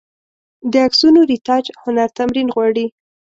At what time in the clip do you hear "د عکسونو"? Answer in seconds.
0.71-1.19